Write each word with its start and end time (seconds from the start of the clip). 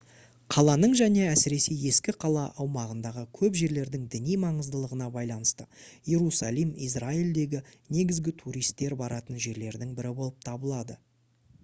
қаланың 0.53 0.93
және 0.99 1.25
әсіресе 1.31 1.75
ескі 1.89 2.13
қала 2.23 2.45
аумағындағы 2.63 3.25
көп 3.41 3.59
жерлердің 3.59 4.07
діни 4.15 4.37
маңыздылығына 4.45 5.09
байланысты 5.17 5.67
иерусалим 6.13 6.71
израильдегі 6.87 7.61
негізгі 7.99 8.35
туристер 8.41 8.95
баратын 9.03 9.43
жерлердің 9.47 9.93
бірі 10.01 10.15
болып 10.23 10.41
табылады 10.49 10.97